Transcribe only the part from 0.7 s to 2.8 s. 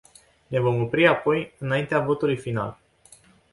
opri apoi înaintea votului final.